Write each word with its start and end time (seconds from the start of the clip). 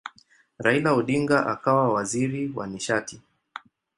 Raila 0.59 0.91
Odinga 0.99 1.37
akawa 1.53 1.89
waziri 1.93 2.51
wa 2.55 2.67
nishati. 2.67 3.21